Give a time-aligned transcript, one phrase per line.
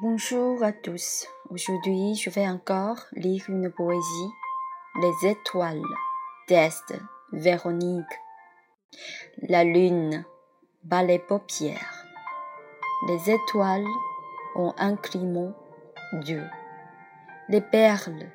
[0.00, 1.26] Bonjour à tous.
[1.50, 4.30] Aujourd'hui, je vais encore lire une poésie,
[5.02, 5.82] Les étoiles
[6.46, 6.94] d'Est,
[7.32, 8.20] Véronique.
[9.42, 10.24] La lune
[10.84, 12.04] bat les paupières.
[13.08, 13.88] Les étoiles
[14.54, 15.52] ont un climat
[16.12, 16.44] Dieu.
[17.48, 18.30] Les perles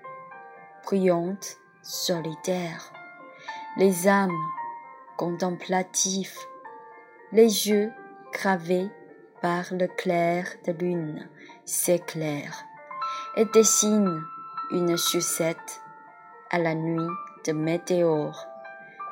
[0.84, 2.91] brillantes, solitaires.
[3.77, 4.32] Les âmes
[5.16, 6.40] contemplatives.
[7.32, 7.94] Les yeux
[8.34, 8.90] gravés
[9.44, 11.30] par le clair de lune
[11.66, 12.64] s'éclaire
[13.36, 14.24] et dessine
[14.72, 15.82] une sucette
[16.50, 17.12] à la nuit
[17.46, 18.48] de météores.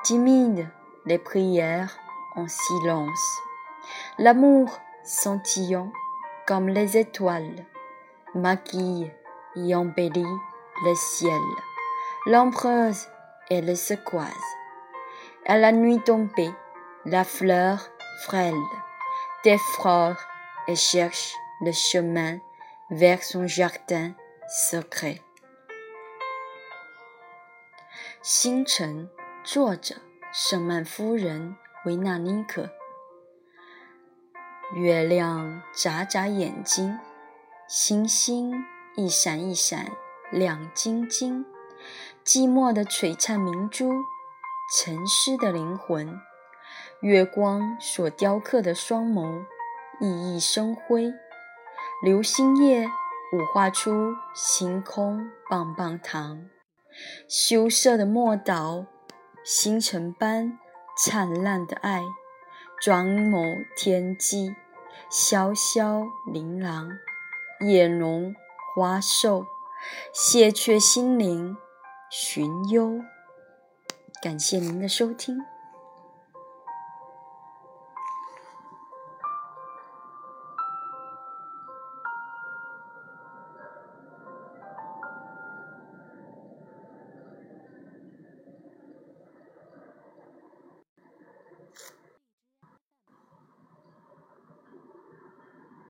[0.03, 0.69] Timide
[1.05, 1.97] les prières
[2.37, 3.41] en silence.
[4.19, 5.91] L'amour scintillant
[6.47, 7.65] comme les étoiles
[8.33, 9.11] maquille
[9.57, 10.37] et embellit
[10.85, 11.41] le ciel.
[12.25, 13.05] L'empreuse
[13.49, 14.31] et le secoise.
[15.45, 16.53] À la nuit tombée,
[17.03, 17.89] la fleur
[18.23, 18.53] frêle
[19.43, 20.17] défrore
[20.67, 22.39] et cherche le chemin
[22.89, 24.13] vers son jardin
[24.47, 25.21] secret。
[28.21, 29.09] 星辰，
[29.43, 29.95] 作者
[30.31, 32.69] 圣曼夫人维纳妮可。
[34.75, 36.99] 月亮眨眨眼睛，
[37.67, 38.63] 星星
[38.95, 39.91] 一闪一闪
[40.31, 41.45] 亮晶晶。
[42.23, 43.91] 寂寞的璀璨明珠，
[44.77, 46.21] 沉思的灵魂。
[47.01, 49.45] 月光所雕刻的双眸，
[49.99, 51.13] 熠熠生辉。
[52.03, 56.49] 流星夜舞画出星空棒棒糖，
[57.27, 58.85] 羞涩的莫岛，
[59.43, 60.57] 星辰般
[60.97, 62.01] 灿烂的爱，
[62.81, 64.55] 装眸天际，
[65.11, 66.89] 潇潇琳琅，
[67.59, 68.35] 叶浓
[68.75, 69.45] 花瘦，
[70.11, 71.55] 谢却心灵
[72.09, 72.99] 寻幽。
[74.23, 75.50] 感谢您的收听。